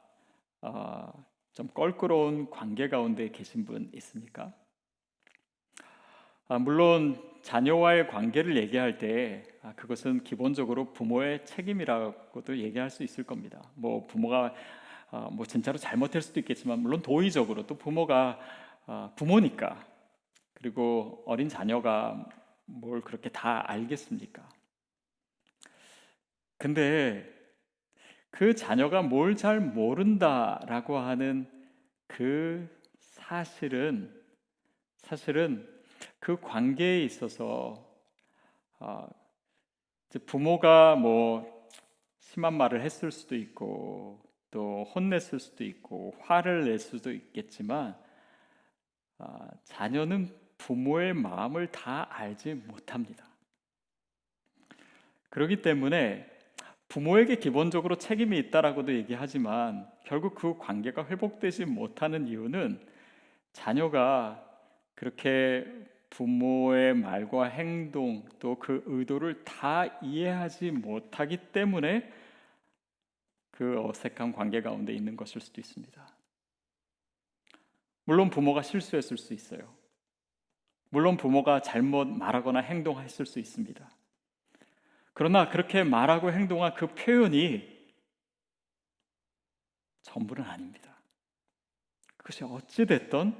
[0.62, 1.25] 어,
[1.56, 4.52] 좀 껄끄러운 관계 가운데 계신 분 있습니까?
[6.48, 13.62] 아, 물론 자녀와의 관계를 얘기할 때 아, 그것은 기본적으로 부모의 책임이라고도 얘기할 수 있을 겁니다.
[13.74, 14.52] 뭐 부모가
[15.10, 18.38] 아, 뭐 진짜로 잘못할 수도 있겠지만 물론 도의적으로 또 부모가
[18.84, 19.82] 아, 부모니까
[20.52, 22.28] 그리고 어린 자녀가
[22.66, 24.46] 뭘 그렇게 다 알겠습니까?
[26.58, 27.35] 근데
[28.36, 31.50] 그 자녀가 뭘 잘 모른다라고 하는
[32.06, 32.68] 그
[32.98, 34.14] 사실은
[34.98, 35.66] 사실은
[36.18, 37.82] 그 관계에 있어서
[38.78, 39.08] 아,
[40.10, 41.66] 이제 부모가 뭐
[42.18, 44.20] 심한 말을 했을 수도 있고
[44.50, 47.96] 또 혼냈을 수도 있고 화를 낼 수도 있겠지만
[49.16, 53.24] 아, 자녀는 부모의 마음을 다 알지 못합니다.
[55.30, 56.35] 그렇기 때문에
[56.88, 62.80] 부모에게 기본적으로 책임이 있다라고도 얘기하지만 결국 그 관계가 회복되지 못하는 이유는
[63.52, 64.42] 자녀가
[64.94, 65.66] 그렇게
[66.10, 72.10] 부모의 말과 행동 또 그 의도를 다 이해하지 못하기 때문에
[73.50, 76.06] 그 어색한 관계 가운데 있는 것일 수도 있습니다.
[78.04, 79.74] 물론 부모가 실수했을 수 있어요.
[80.90, 83.90] 물론 부모가 잘못 말하거나 행동했을 수 있습니다.
[85.18, 87.66] 그러나 그렇게 말하고 행동한 그 표현이
[90.02, 90.94] 전부는 아닙니다.
[92.18, 93.34] 그것이 어찌됐던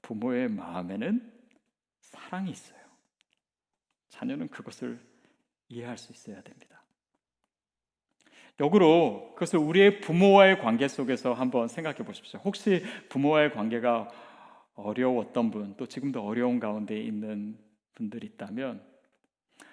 [0.00, 1.32] 부모의 마음에는
[1.98, 2.78] 사랑이 있어요.
[4.10, 5.00] 자녀는 그것을
[5.68, 6.84] 이해할 수 있어야 됩니다.
[8.60, 12.38] 역으로 그것을 우리의 부모와의 관계 속에서 한번 생각해 보십시오.
[12.44, 14.08] 혹시 부모와의 관계가
[14.74, 17.58] 어려웠던 분, 또 지금도 어려운 가운데 있는
[17.96, 18.86] 분들이 있다면,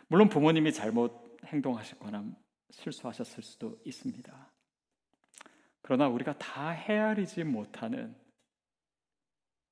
[0.08, 2.26] 물론 부모님이 잘못 행동하셨거나
[2.72, 4.52] 실수하셨을 수도 있습니다.
[5.82, 8.16] 그러나 우리가 다 헤아리지 못하는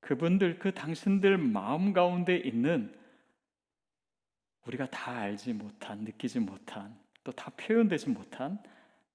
[0.01, 2.93] 그분들, 그 당신들 마음 가운데 있는
[4.65, 8.61] 우리가 다 알지 못한, 느끼지 못한, 또 다 표현되지 못한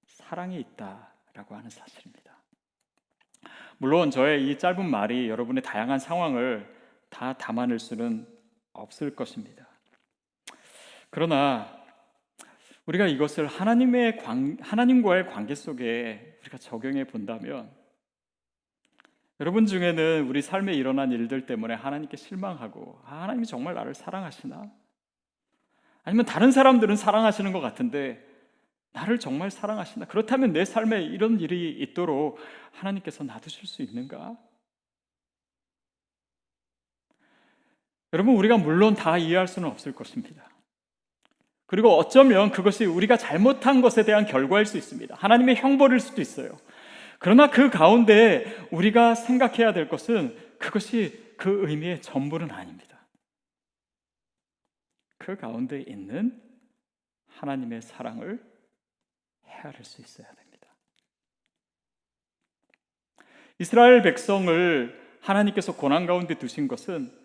[0.05, 2.37] 사랑이 있다라고 하는 사실입니다.
[3.77, 6.75] 물론 저의 이 짧은 말이 여러분의 다양한 상황을
[7.09, 8.27] 다 담아낼 수는
[8.73, 9.67] 없을 것입니다.
[11.09, 11.78] 그러나
[12.89, 17.71] 우리가 이것을 하나님의 관, 하나님과의 관계 속에 우리가 적용해 본다면
[19.39, 24.71] 여러분 중에는 우리 삶에 일어난 일들 때문에 하나님께 실망하고 아, 하나님이 정말 나를 사랑하시나?
[26.03, 28.25] 아니면 다른 사람들은 사랑하시는 것 같은데
[28.93, 30.07] 나를 정말 사랑하시나?
[30.07, 32.39] 그렇다면 내 삶에 이런 일이 있도록
[32.71, 34.35] 하나님께서 놔두실 수 있는가?
[38.13, 40.48] 여러분, 우리가 물론 다 이해할 수는 없을 것입니다.
[41.69, 45.13] 그리고 어쩌면 그것이 우리가 잘못한 것에 대한 결과일 수 있습니다.
[45.15, 46.57] 하나님의 형벌일 수도 있어요.
[47.19, 53.05] 그러나 그 가운데 우리가 생각해야 될 것은 그것이 그 의미의 전부는 아닙니다.
[55.19, 56.41] 그 가운데 있는
[57.27, 58.43] 하나님의 사랑을
[59.45, 60.75] 헤아릴 수 있어야 됩니다.
[63.59, 67.15] 이스라엘 백성을 하나님께서 고난 가운데 두신 것은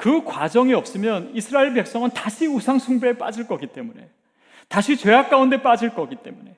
[0.00, 4.08] 그 과정이 없으면 이스라엘 백성은 다시 우상숭배에 빠질 거기 때문에
[4.68, 6.56] 다시 죄악 가운데 빠질 거기 때문에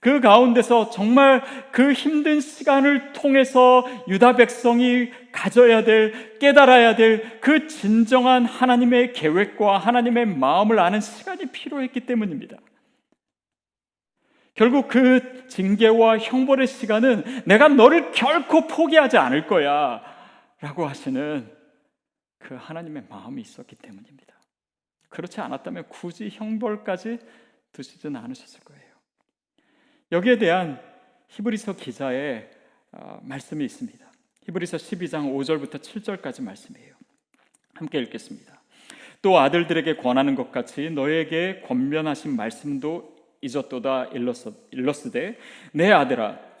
[0.00, 8.44] 그 가운데서 정말 그 힘든 시간을 통해서 유다 백성이 가져야 될, 깨달아야 될 그 진정한
[8.44, 12.56] 하나님의 계획과 하나님의 마음을 아는 시간이 필요했기 때문입니다.
[14.56, 20.02] 결국 그 징계와 형벌의 시간은 내가 너를 결코 포기하지 않을 거야.
[20.60, 21.61] 라고 하시는
[22.42, 24.34] 그 하나님의 마음이 있었기 때문입니다.
[25.08, 27.18] 그렇지 않았다면 굳이 형벌까지
[27.72, 28.92] 두시지는 않으셨을 거예요.
[30.10, 30.80] 여기에 대한
[31.28, 32.50] 히브리서 기자의
[32.92, 34.12] 어, 말씀이 있습니다.
[34.44, 36.94] 히브리서 12장 5절부터 7절까지 말씀이에요.
[37.74, 38.60] 함께 읽겠습니다.
[39.22, 44.06] 또 아들들에게 권하는 것 같이 너에게 권면하신 말씀도 잊었도다
[44.72, 45.38] 일렀으되
[45.72, 46.51] 내 아들아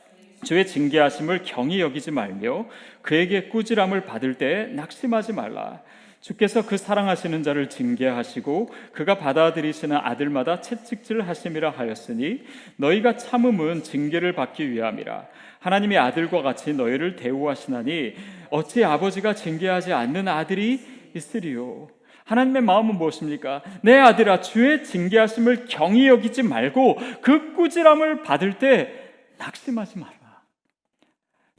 [0.44, 2.66] 주의 징계하심을 경히 여기지 말며
[3.00, 5.80] 그에게 꾸지람을 받을 때 낙심하지 말라.
[6.20, 12.44] 주께서 그 사랑하시는 자를 징계하시고 그가 받아들이시는 아들마다 채찍질 하심이라 하였으니
[12.76, 15.26] 너희가 참음은 징계를 받기 위함이라
[15.58, 18.14] 하나님의 아들과 같이 너희를 대우하시나니
[18.50, 20.80] 어찌 아버지가 징계하지 않는 아들이
[21.12, 21.88] 있으리요
[22.24, 23.62] 하나님의 마음은 무엇입니까?
[23.82, 28.92] 내 아들아 주의 징계하심을 경히 여기지 말고 그 꾸지람을 받을 때
[29.38, 30.21] 낙심하지 마라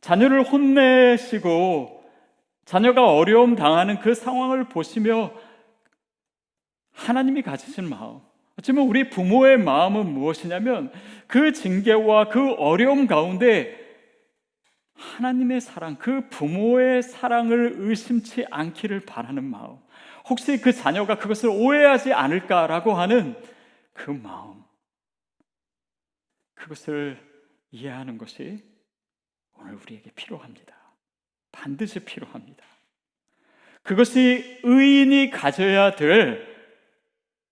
[0.04, 2.04] 자녀를 혼내시고
[2.66, 5.32] 자녀가 어려움 당하는 그 상황을 보시며
[6.92, 8.20] 하나님이 가지신 마음.
[8.60, 10.92] 어쩌면 우리 부모의 마음은 무엇이냐면
[11.26, 13.80] 그 징계와 그 어려움 가운데
[14.96, 19.78] 하나님의 사랑, 그 부모의 사랑을 의심치 않기를 바라는 마음.
[20.30, 23.42] 혹시 그 자녀가 그것을 오해하지 않을까라고 하는
[23.94, 24.64] 그 마음.
[26.56, 27.18] 그것을
[27.72, 28.73] 이해하는 것이
[29.64, 30.76] 오늘 우리에게 필요합니다.
[31.52, 32.64] 반드시 필요합니다.
[33.82, 36.54] 그것이 의인이 가져야 될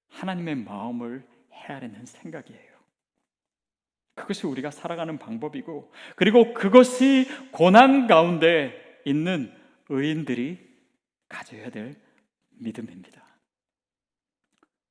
[0.10, 2.72] 하나님의 마음을 헤아리는 생각이에요.
[4.16, 9.54] 그것이 우리가 살아가는 방법이고, 그리고 그것이 고난 가운데 있는
[9.90, 10.60] 의인들이
[11.30, 11.96] 가져야 될
[12.50, 13.26] 믿음입니다.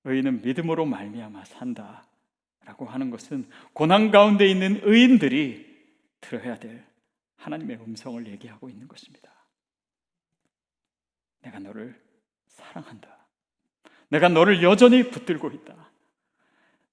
[0.04, 5.68] 의인은 믿음으로 말미암아 산다라고 하는 것은 고난 가운데 있는 의인들이
[6.20, 6.89] 들어야 될
[7.40, 9.30] 하나님의 음성을 얘기하고 있는 것입니다.
[11.40, 12.00] 내가 너를
[12.48, 13.26] 사랑한다.
[14.08, 15.90] 내가 너를 여전히 붙들고 있다.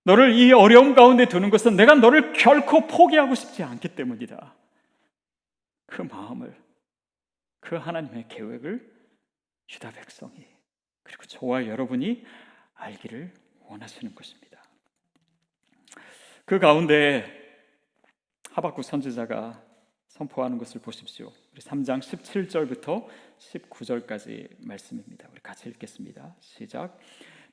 [0.04, 4.56] 너를 이 어려움 가운데 두는 것은 내가 너를 결코 포기하고 싶지 않기 때문이다.
[5.86, 6.56] 그 마음을,
[7.60, 8.96] 그 하나님의 계획을
[9.74, 10.48] 유다 백성이,
[11.04, 12.26] 그리고 저와 여러분이
[12.76, 13.34] 알기를
[13.64, 14.64] 원하시는 것입니다.
[16.46, 17.26] 그 가운데
[18.52, 19.67] 하박국 선지자가
[20.18, 21.32] 선포하는 것을 보십시오.
[21.54, 23.06] 우리 3장 17절부터
[23.38, 25.28] 19절까지 말씀입니다.
[25.32, 26.36] 우리 같이 읽겠습니다.
[26.40, 26.98] 시작.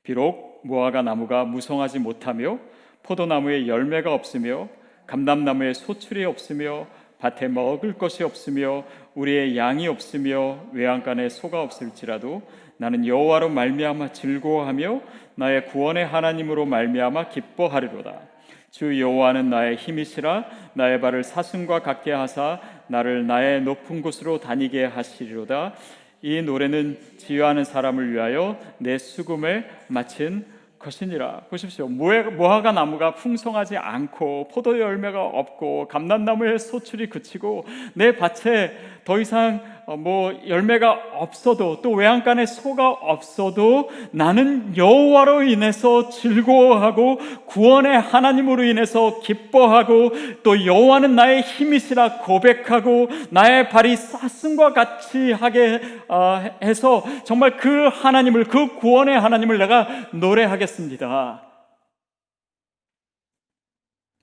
[0.02, 2.58] 비록 무화과 나무가 무성하지 못하며
[3.02, 4.68] 포도나무에 열매가 없으며
[5.06, 6.86] 감람나무에 소출이 없으며
[7.18, 12.42] 밭에 먹을 것이 없으며 우리의 양이 없으며 외양간에 소가 없을지라도
[12.78, 15.02] 나는 여호와로 말미암아 즐거워하며
[15.36, 18.33] 나의 구원의 하나님으로 말미암아 기뻐하리로다.
[18.74, 22.58] 주 여호와는 나의 힘이시라 나의 발을 사슴과 같게 하사
[22.88, 25.74] 나를 나의 높은 곳으로 다니게 하시리로다.
[26.22, 30.44] 이 노래는 지휘하는 사람을 위하여 내 수금을 마친
[30.80, 31.42] 것이니라.
[31.50, 31.86] 보십시오.
[31.86, 39.83] 무화과 나무가 풍성하지 않고 포도 열매가 없고 감람나무의 소출이 그치고 내 밭에 더 이상 어,
[39.98, 50.10] 뭐 열매가 없어도 또 외양간에 소가 없어도 나는 여호와로 인해서 즐거워하고 구원의 하나님으로 인해서 기뻐하고
[50.42, 58.44] 또 여호와는 나의 힘이시라 고백하고 나의 발이 사슴과 같이 하게 어, 해서 정말 그 하나님을
[58.44, 61.42] 그 구원의 하나님을 내가 노래하겠습니다.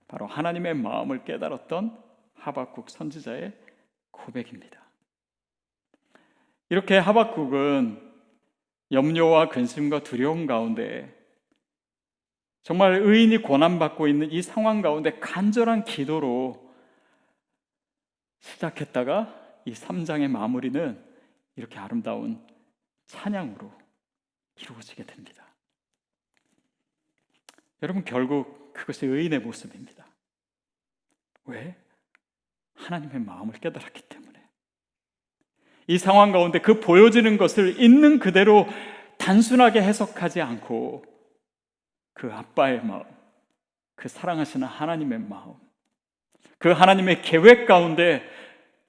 [0.07, 1.97] 바로 하나님의 마음을 깨달았던
[2.35, 3.53] 하박국 선지자의
[4.11, 4.80] 고백입니다.
[6.71, 8.01] 이렇게 하박국은
[8.93, 11.13] 염려와 근심과 두려움 가운데
[12.63, 16.73] 정말 의인이 고난받고 있는 이 상황 가운데 간절한 기도로
[18.39, 21.03] 시작했다가 이 3장의 마무리는
[21.57, 22.41] 이렇게 아름다운
[23.07, 23.69] 찬양으로
[24.55, 25.45] 이루어지게 됩니다.
[27.83, 30.07] 여러분 결국 그것이 의인의 모습입니다.
[31.43, 31.75] 왜?
[32.75, 34.30] 하나님의 마음을 깨달았기 때문에.
[35.87, 38.67] 이 상황 가운데 그 보여지는 것을 있는 그대로
[39.17, 41.03] 단순하게 해석하지 않고
[42.13, 43.03] 그 아빠의 마음,
[43.95, 45.53] 그 사랑하시는 하나님의 마음,
[46.57, 48.23] 그 하나님의 계획 가운데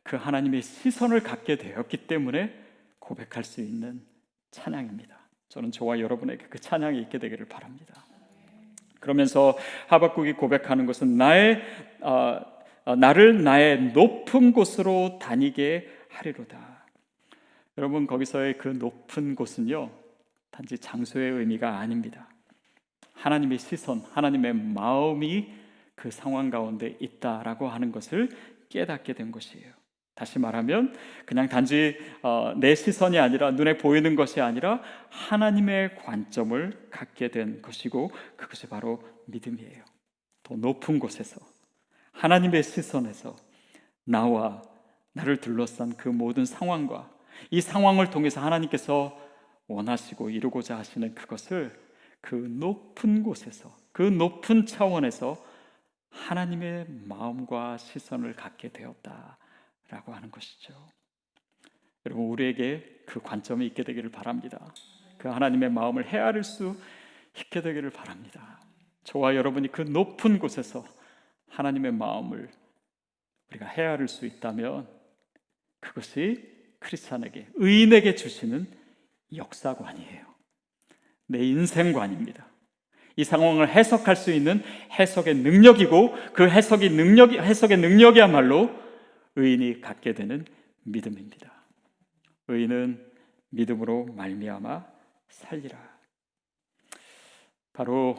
[0.02, 2.52] 그 하나님의 시선을 갖게 되었기 때문에
[2.98, 4.02] 고백할 수 있는
[4.50, 5.16] 찬양입니다.
[5.48, 8.04] 저는 저와 여러분에게 그 찬양이 있게 되기를 바랍니다.
[9.00, 11.60] 그러면서 하박국이 고백하는 것은 나의
[12.00, 12.40] 어,
[12.84, 16.71] 어, 나를 나의 높은 곳으로 다니게 하리로다.
[17.78, 19.90] 여러분 거기서의 그 높은 곳은요
[20.50, 22.28] 단지 장소의 의미가 아닙니다.
[23.14, 25.52] 하나님의 시선, 하나님의 마음이
[25.94, 28.28] 그 상황 가운데 있다라고 하는 것을
[28.68, 29.72] 깨닫게 된 것이에요.
[30.14, 37.28] 다시 말하면 그냥 단지 어, 내 시선이 아니라 눈에 보이는 것이 아니라 하나님의 관점을 갖게
[37.28, 39.84] 된 것이고 그것이 바로 믿음이에요.
[40.42, 41.40] 더 높은 곳에서
[42.12, 43.36] 하나님의 시선에서
[44.04, 44.62] 나와
[45.12, 47.11] 나를 둘러싼 그 모든 상황과
[47.50, 49.18] 이 상황을 통해서 하나님께서
[49.68, 51.72] 원하시고 이루고자 하시는 그것을
[52.20, 55.36] 그 높은 곳에서 그 높은 차원에서
[56.10, 60.74] 하나님의 마음과 시선을 갖게 되었다라고 하는 것이죠.
[62.06, 64.72] 여러분 우리에게 그 관점이 있게 되기를 바랍니다.
[65.18, 66.76] 그 하나님의 마음을 헤아릴 수
[67.38, 68.60] 있게 되기를 바랍니다.
[69.04, 70.84] 저와 여러분이 그 높은 곳에서
[71.48, 72.50] 하나님의 마음을
[73.50, 74.88] 우리가 헤아릴 수 있다면
[75.80, 76.51] 그것이
[76.82, 78.66] 크리스찬에게 의인에게 주시는
[79.34, 80.26] 역사관이에요.
[81.26, 82.46] 내 인생관입니다.
[83.16, 84.62] 이 상황을 해석할 수 있는
[84.98, 88.70] 해석의 능력이고 그 해석이 능력 해석의 능력이야말로
[89.36, 90.44] 의인이 갖게 되는
[90.82, 91.52] 믿음입니다.
[92.48, 93.12] 의인은
[93.50, 94.86] 믿음으로 말미암아
[95.28, 95.78] 살리라.
[97.72, 98.16] 바로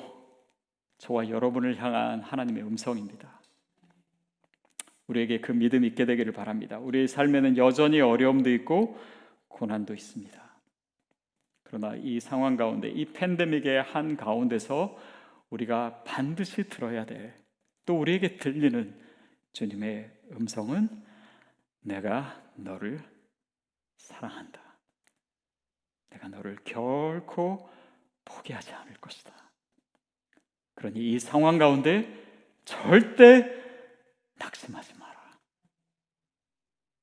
[0.97, 3.41] 저와 여러분을 향한 하나님의 음성입니다.
[5.07, 6.79] 우리에게 그 믿음 있게 되기를 바랍니다.
[6.79, 8.97] 우리의 삶에는 여전히 어려움도 있고
[9.47, 10.41] 고난도 있습니다.
[11.63, 14.97] 그러나 이 상황 가운데 이 팬데믹의 한 가운데서
[15.49, 17.33] 우리가 반드시 들어야 돼.
[17.85, 18.99] 또 우리에게 들리는
[19.53, 20.89] 주님의 음성은
[21.81, 22.99] 내가 너를
[23.97, 24.61] 사랑한다.
[26.09, 27.69] 내가 너를 결코
[28.25, 29.33] 포기하지 않을 것이다.
[30.75, 32.07] 그러니 이 상황 가운데
[32.65, 33.62] 절대
[34.35, 35.13] 낙심하지 마라.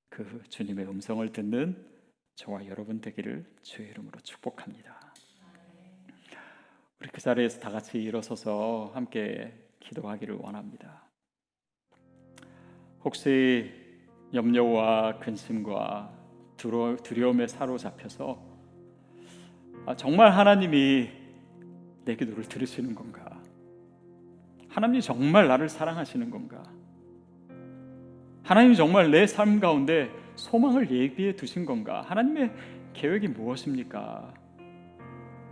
[0.09, 1.89] 그 주님의 음성을 듣는
[2.35, 5.12] 저와 여러분 되기를 주의 이름으로 축복합니다.
[7.01, 11.09] 우리 그 자리에서 다 같이 일어서서 함께 기도하기를 원합니다.
[13.03, 13.72] 혹시
[14.35, 16.18] 염려와 근심과
[16.57, 18.51] 두려- 두려움에 사로잡혀서
[19.87, 21.11] 아, 정말 하나님이
[22.05, 23.43] 내 기도를 들으시는 건가?
[24.68, 26.62] 하나님이 정말 나를 사랑하시는 건가?
[28.51, 32.03] 하나님이 정말 내 삶 가운데 소망을 예비해 두신 건가?
[32.09, 32.51] 하나님의
[32.95, 34.35] 계획이 무엇입니까?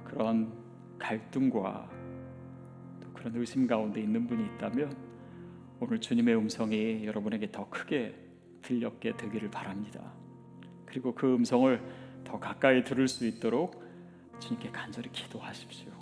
[0.02, 0.52] 그런
[0.98, 1.88] 갈등과
[3.00, 4.96] 또 그런 의심 가운데 있는 분이 있다면
[5.78, 8.16] 오늘 주님의 음성이 여러분에게 더 크게
[8.62, 10.12] 들렸게 되기를 바랍니다.
[10.84, 11.80] 그리고 그 음성을
[12.24, 13.80] 더 가까이 들을 수 있도록
[14.40, 15.92] 주님께 간절히 기도하십시오.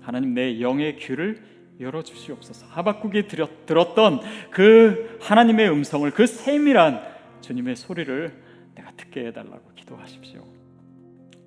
[0.00, 1.44] 하나님 내 영의 귀를
[1.82, 2.66] 열어 주시옵소서.
[2.66, 4.20] 하박국이 들었, 들었던
[4.50, 7.02] 그 하나님의 음성을 그 세밀한
[7.40, 8.42] 주님의 소리를
[8.74, 10.44] 내가 듣게 해 달라고 기도하십시오.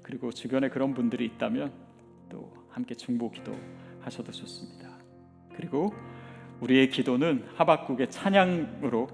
[0.03, 1.71] 그리고 주변에 그런 분들이 있다면
[2.29, 4.89] 또 함께 중보 기도하셔도 좋습니다.
[5.55, 5.93] 그리고
[6.59, 9.07] 우리의 기도는 하박국의 찬양으로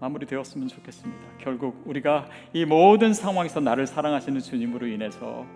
[0.00, 1.22] 마무리되었으면 좋겠습니다.
[1.38, 5.46] 결국 우리가 이 모든 상황에서 나를 사랑하시는 주님으로 인해서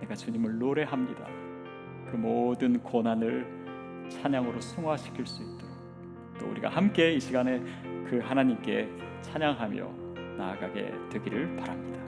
[0.00, 1.26] 내가 주님을 노래합니다.
[2.10, 3.61] 그 모든 고난을
[4.20, 5.70] 찬양으로 승화시킬 수 있도록
[6.38, 7.60] 또 우리가 함께 이 시간에
[8.08, 8.88] 그 하나님께
[9.22, 9.90] 찬양하며
[10.36, 12.01] 나아가게 되기를 바랍니다.